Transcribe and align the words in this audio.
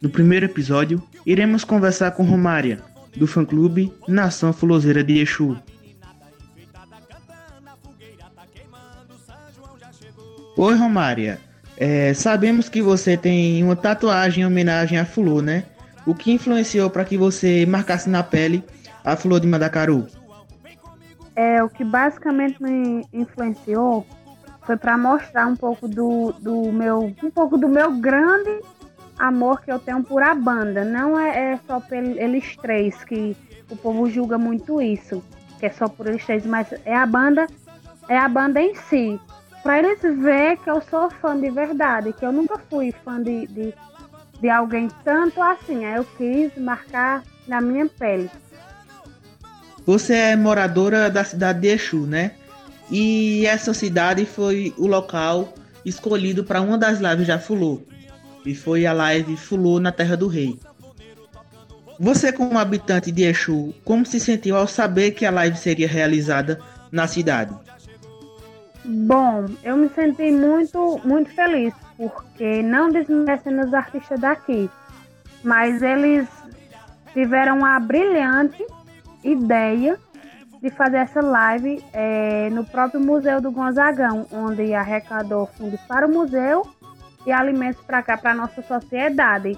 No 0.00 0.08
primeiro 0.08 0.46
episódio, 0.46 1.02
iremos 1.26 1.64
conversar 1.64 2.12
com 2.12 2.22
Romária, 2.22 2.80
do 3.16 3.26
fã-clube 3.26 3.92
Nação 4.06 4.52
Fuloseira 4.52 5.02
de 5.02 5.18
Exu. 5.18 5.56
Oi, 10.56 10.74
Romária. 10.76 11.40
É, 11.76 12.14
sabemos 12.14 12.68
que 12.68 12.80
você 12.80 13.16
tem 13.16 13.62
uma 13.64 13.74
tatuagem 13.74 14.44
em 14.44 14.46
homenagem 14.46 14.98
a 14.98 15.04
Fulô, 15.04 15.42
né? 15.42 15.64
O 16.06 16.14
que 16.14 16.32
influenciou 16.32 16.88
para 16.88 17.04
que 17.04 17.18
você 17.18 17.66
marcasse 17.66 18.08
na 18.08 18.22
pele 18.22 18.62
a 19.04 19.16
Fulô 19.16 19.40
de 19.40 19.48
Mandacaru? 19.48 20.06
É, 21.34 21.62
o 21.62 21.68
que 21.68 21.84
basicamente 21.84 22.62
me 22.62 23.04
influenciou 23.12 24.06
foi 24.62 24.76
para 24.76 24.96
mostrar 24.96 25.46
um 25.46 25.56
pouco 25.56 25.88
do, 25.88 26.32
do 26.40 26.70
meu 26.72 27.14
um 27.22 27.30
pouco 27.30 27.56
do 27.56 27.68
meu 27.68 27.92
grande 27.92 28.60
amor 29.18 29.60
que 29.60 29.70
eu 29.70 29.78
tenho 29.78 30.02
por 30.02 30.22
a 30.22 30.34
banda. 30.34 30.84
Não 30.84 31.18
é, 31.18 31.52
é 31.52 31.60
só 31.66 31.80
por 31.80 31.94
eles 31.94 32.56
três 32.56 33.02
que 33.04 33.36
o 33.70 33.76
povo 33.76 34.08
julga 34.08 34.38
muito 34.38 34.80
isso, 34.80 35.22
que 35.58 35.66
é 35.66 35.70
só 35.70 35.88
por 35.88 36.06
eles 36.06 36.24
três, 36.24 36.46
mas 36.46 36.72
é 36.84 36.94
a 36.94 37.06
banda, 37.06 37.46
é 38.08 38.18
a 38.18 38.28
banda 38.28 38.60
em 38.60 38.74
si 38.74 39.20
para 39.62 39.80
eles 39.80 40.00
ver 40.00 40.56
que 40.58 40.70
eu 40.70 40.80
sou 40.88 41.10
fã 41.10 41.38
de 41.38 41.50
verdade, 41.50 42.12
que 42.12 42.24
eu 42.24 42.32
nunca 42.32 42.58
fui 42.70 42.90
fã 43.04 43.22
de, 43.22 43.46
de, 43.48 43.74
de 44.40 44.48
alguém 44.48 44.88
tanto 45.04 45.42
assim. 45.42 45.84
Aí 45.84 45.96
eu 45.96 46.06
quis 46.16 46.56
marcar 46.56 47.22
na 47.46 47.60
minha 47.60 47.86
pele. 47.86 48.30
Você 49.84 50.14
é 50.14 50.36
moradora 50.36 51.10
da 51.10 51.24
cidade 51.24 51.60
de 51.60 51.68
Exu, 51.68 52.06
né? 52.06 52.32
E 52.90 53.44
essa 53.46 53.74
cidade 53.74 54.24
foi 54.24 54.72
o 54.78 54.86
local 54.86 55.52
escolhido 55.84 56.44
para 56.44 56.60
uma 56.60 56.78
das 56.78 56.98
lives 56.98 57.26
da 57.26 57.38
Fulô. 57.38 57.82
E 58.48 58.54
foi 58.54 58.86
a 58.86 58.94
live 58.94 59.36
Fulô 59.36 59.78
na 59.78 59.92
Terra 59.92 60.16
do 60.16 60.26
Rei. 60.26 60.58
Você, 62.00 62.32
como 62.32 62.58
habitante 62.58 63.12
de 63.12 63.24
Exu, 63.24 63.74
como 63.84 64.06
se 64.06 64.18
sentiu 64.18 64.56
ao 64.56 64.66
saber 64.66 65.10
que 65.10 65.26
a 65.26 65.30
live 65.30 65.54
seria 65.54 65.86
realizada 65.86 66.58
na 66.90 67.06
cidade? 67.06 67.54
Bom, 68.86 69.44
eu 69.62 69.76
me 69.76 69.90
senti 69.90 70.30
muito, 70.30 70.98
muito 71.04 71.30
feliz, 71.34 71.74
porque 71.98 72.62
não 72.62 72.88
desmerecendo 72.88 73.66
os 73.66 73.74
artistas 73.74 74.18
daqui, 74.18 74.70
mas 75.44 75.82
eles 75.82 76.26
tiveram 77.12 77.66
a 77.66 77.78
brilhante 77.78 78.64
ideia 79.22 79.98
de 80.62 80.70
fazer 80.70 80.96
essa 80.96 81.20
live 81.20 81.84
é, 81.92 82.48
no 82.48 82.64
próprio 82.64 82.98
Museu 82.98 83.42
do 83.42 83.50
Gonzagão, 83.50 84.26
onde 84.32 84.72
arrecadou 84.72 85.46
fundos 85.58 85.80
para 85.82 86.06
o 86.06 86.10
museu 86.10 86.66
e 87.28 87.32
alimentos 87.32 87.82
para 87.84 88.02
cá, 88.02 88.16
para 88.16 88.34
nossa 88.34 88.62
sociedade. 88.62 89.56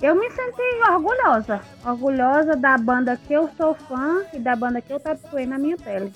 Eu 0.00 0.14
me 0.14 0.30
senti 0.30 0.62
orgulhosa, 0.88 1.60
orgulhosa 1.84 2.56
da 2.56 2.78
banda 2.78 3.16
que 3.16 3.32
eu 3.32 3.50
sou 3.56 3.74
fã 3.74 4.22
e 4.32 4.38
da 4.38 4.54
banda 4.54 4.80
que 4.80 4.92
eu 4.92 5.00
tatuei 5.00 5.44
na 5.44 5.58
minha 5.58 5.76
pele. 5.76 6.12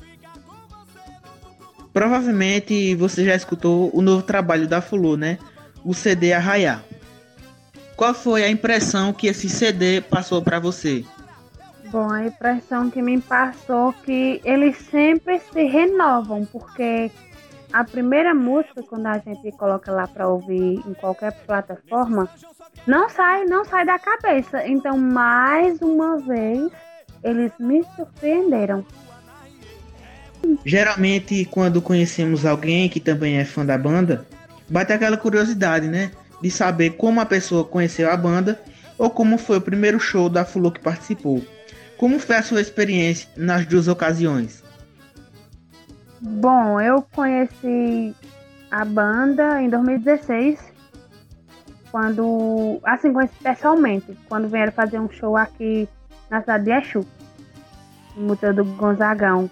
Provavelmente 1.92 2.94
você 2.94 3.24
já 3.24 3.34
escutou 3.34 3.90
o 3.92 4.00
novo 4.00 4.22
trabalho 4.22 4.68
da 4.68 4.80
Fulu, 4.80 5.16
né? 5.16 5.38
O 5.84 5.92
CD 5.94 6.32
Arraiar. 6.32 6.84
Qual 7.96 8.12
foi 8.14 8.44
a 8.44 8.50
impressão 8.50 9.12
que 9.12 9.26
esse 9.26 9.48
CD 9.48 10.00
passou 10.00 10.42
para 10.42 10.60
você? 10.60 11.04
Bom, 11.90 12.10
a 12.10 12.26
impressão 12.26 12.90
que 12.90 13.00
me 13.00 13.20
passou 13.20 13.92
que 14.04 14.40
eles 14.44 14.76
sempre 14.90 15.40
se 15.52 15.64
renovam, 15.64 16.44
porque 16.44 17.10
a 17.72 17.84
primeira 17.84 18.34
música 18.34 18.82
quando 18.82 19.06
a 19.06 19.18
gente 19.18 19.50
coloca 19.52 19.90
lá 19.92 20.06
para 20.06 20.28
ouvir 20.28 20.82
em 20.86 20.94
qualquer 20.94 21.32
plataforma, 21.46 22.28
não 22.86 23.08
sai, 23.08 23.44
não 23.44 23.64
sai 23.64 23.84
da 23.84 23.98
cabeça. 23.98 24.66
Então, 24.66 24.98
mais 24.98 25.80
uma 25.80 26.18
vez, 26.18 26.70
eles 27.22 27.52
me 27.58 27.84
surpreenderam. 27.96 28.84
Geralmente, 30.64 31.44
quando 31.46 31.82
conhecemos 31.82 32.46
alguém 32.46 32.88
que 32.88 33.00
também 33.00 33.38
é 33.38 33.44
fã 33.44 33.64
da 33.64 33.76
banda, 33.76 34.26
bate 34.68 34.92
aquela 34.92 35.16
curiosidade, 35.16 35.88
né? 35.88 36.12
De 36.40 36.50
saber 36.50 36.90
como 36.90 37.20
a 37.20 37.26
pessoa 37.26 37.64
conheceu 37.64 38.10
a 38.10 38.16
banda 38.16 38.60
ou 38.98 39.10
como 39.10 39.38
foi 39.38 39.58
o 39.58 39.60
primeiro 39.60 39.98
show 39.98 40.28
da 40.28 40.44
Fulô 40.44 40.70
que 40.70 40.80
participou. 40.80 41.42
Como 41.96 42.18
foi 42.18 42.36
a 42.36 42.42
sua 42.42 42.60
experiência 42.60 43.28
nas 43.36 43.66
duas 43.66 43.88
ocasiões? 43.88 44.62
Bom, 46.20 46.80
eu 46.80 47.02
conheci 47.14 48.14
a 48.70 48.84
banda 48.84 49.60
em 49.60 49.68
2016, 49.68 50.58
quando, 51.90 52.80
assim, 52.84 53.12
conheci 53.12 53.34
pessoalmente, 53.42 54.16
quando 54.28 54.48
vieram 54.48 54.72
fazer 54.72 54.98
um 54.98 55.10
show 55.10 55.36
aqui 55.36 55.88
na 56.30 56.40
cidade 56.40 56.64
de 56.64 56.72
Exu, 56.72 57.06
no 58.16 58.28
Museu 58.28 58.54
do 58.54 58.64
Gonzagão. 58.64 59.50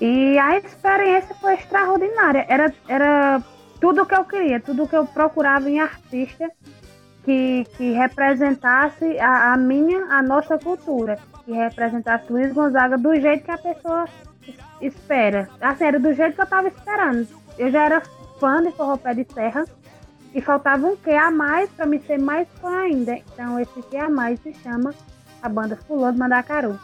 E 0.00 0.38
a 0.38 0.58
experiência 0.58 1.34
foi 1.36 1.54
extraordinária. 1.54 2.44
Era, 2.48 2.72
era 2.88 3.42
tudo 3.80 4.02
o 4.02 4.06
que 4.06 4.14
eu 4.14 4.24
queria, 4.24 4.60
tudo 4.60 4.84
o 4.84 4.88
que 4.88 4.96
eu 4.96 5.06
procurava 5.06 5.70
em 5.70 5.80
artista 5.80 6.50
que, 7.24 7.64
que 7.76 7.92
representasse 7.92 9.18
a, 9.18 9.54
a, 9.54 9.56
minha, 9.56 10.04
a 10.10 10.22
nossa 10.22 10.58
cultura, 10.58 11.18
que 11.44 11.52
representasse 11.52 12.30
Luiz 12.30 12.52
Gonzaga 12.52 12.98
do 12.98 13.14
jeito 13.18 13.44
que 13.44 13.50
a 13.50 13.58
pessoa 13.58 14.06
espera. 14.86 15.48
Assim, 15.60 15.84
era 15.84 15.98
do 15.98 16.12
jeito 16.12 16.34
que 16.34 16.40
eu 16.40 16.44
estava 16.44 16.68
esperando. 16.68 17.26
Eu 17.58 17.70
já 17.70 17.84
era 17.84 18.02
fã 18.38 18.62
de 18.62 18.70
Forró 18.72 18.96
Pé 18.96 19.14
de 19.14 19.26
Serra 19.32 19.64
e 20.34 20.40
faltava 20.40 20.86
um 20.86 20.96
que 20.96 21.10
a 21.10 21.30
mais 21.30 21.70
para 21.70 21.86
me 21.86 22.00
ser 22.00 22.18
mais 22.18 22.48
fã 22.60 22.80
ainda. 22.80 23.16
Então 23.16 23.58
esse 23.60 23.82
que 23.82 23.96
a 23.96 24.08
mais 24.08 24.40
se 24.40 24.52
chama 24.62 24.94
a 25.42 25.48
banda 25.48 25.76
Fulô 25.76 26.10
de 26.10 26.18
Mandacaru. 26.18 26.78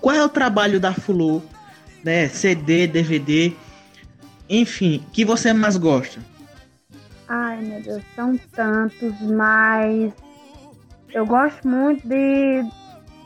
Qual 0.00 0.16
é 0.16 0.24
o 0.24 0.28
trabalho 0.28 0.80
da 0.80 0.94
Fulu, 0.94 1.42
né? 2.02 2.28
CD, 2.28 2.86
DVD, 2.86 3.54
enfim, 4.48 5.04
que 5.12 5.24
você 5.24 5.52
mais 5.52 5.76
gosta? 5.76 6.20
Ai, 7.28 7.60
meu 7.60 7.80
Deus, 7.82 8.02
são 8.16 8.36
tantos, 8.52 9.20
mas 9.20 10.12
eu 11.12 11.24
gosto 11.26 11.68
muito 11.68 12.08
de 12.08 12.64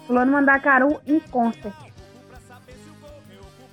Fulano 0.06 0.32
Mandacaru 0.32 1.00
em 1.06 1.20
concert. 1.20 1.83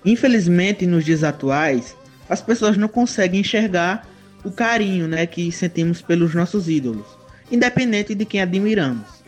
Infelizmente, 0.04 0.86
nos 0.86 1.06
dias 1.06 1.24
atuais, 1.24 1.96
as 2.30 2.42
pessoas 2.42 2.78
não 2.78 2.88
conseguem 2.88 3.42
enxergar 3.42 4.08
o 4.44 4.52
carinho, 4.52 5.08
né, 5.08 5.26
que 5.26 5.52
sentimos 5.52 6.02
pelos 6.02 6.34
nossos 6.34 6.68
ídolos, 6.68 7.06
independente 7.52 8.16
de 8.16 8.26
quem 8.26 8.42
admiramos 8.42 9.22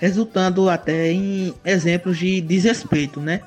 resultando 0.00 0.70
até 0.70 1.12
em 1.12 1.54
exemplos 1.62 2.16
de 2.16 2.40
desrespeito, 2.40 3.20
né? 3.20 3.42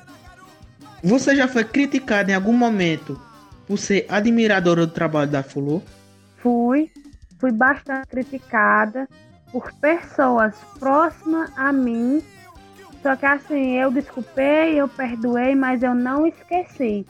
Você 1.02 1.34
já 1.34 1.48
foi 1.48 1.64
criticada 1.64 2.30
em 2.30 2.34
algum 2.34 2.52
momento 2.52 3.20
por 3.66 3.76
ser 3.76 4.06
admiradora 4.08 4.86
do 4.86 4.92
trabalho 4.92 5.30
da 5.30 5.42
Fulô? 5.42 5.82
Fui, 6.38 6.90
fui 7.38 7.50
bastante 7.50 8.06
criticada 8.06 9.08
por 9.50 9.70
pessoas 9.74 10.54
próximas 10.78 11.50
a 11.56 11.72
mim. 11.72 12.22
Só 13.04 13.14
que 13.14 13.26
assim, 13.26 13.72
eu 13.72 13.90
desculpei, 13.90 14.80
eu 14.80 14.88
perdoei, 14.88 15.54
mas 15.54 15.82
eu 15.82 15.94
não 15.94 16.26
esqueci. 16.26 17.04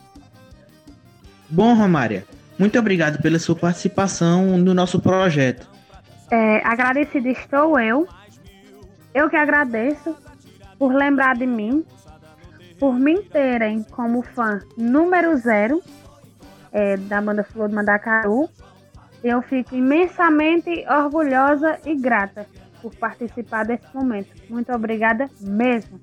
Bom, 1.49 1.73
Romária, 1.73 2.27
muito 2.59 2.77
obrigado 2.77 3.23
pela 3.23 3.39
sua 3.39 3.55
participação 3.55 4.59
no 4.59 4.75
nosso 4.75 4.99
projeto. 4.99 5.71
É, 6.33 6.57
agradecida 6.67 7.29
estou 7.29 7.79
eu 7.79 8.09
eu 9.15 9.31
que 9.31 9.37
agradeço 9.37 10.17
por 10.77 10.93
lembrar 10.93 11.37
de 11.37 11.47
mim, 11.47 11.85
por 12.81 12.99
me 12.99 13.23
terem 13.23 13.85
como 13.85 14.21
fã 14.21 14.61
número 14.77 15.37
zero 15.37 15.81
é, 16.73 16.97
da 16.97 17.21
banda 17.23 17.45
Flor 17.45 17.69
do 17.69 17.77
Mandacaru. 17.77 18.51
Eu 19.23 19.41
fico 19.43 19.77
imensamente 19.77 20.85
orgulhosa 20.89 21.79
e 21.87 21.95
grata 21.95 22.49
por 22.85 22.95
participar 22.97 23.65
desse 23.65 23.87
momento. 23.95 24.31
Muito 24.51 24.71
obrigada 24.71 25.31
mesmo. 25.41 25.99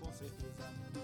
com 0.00 0.12
certeza. 0.12 0.95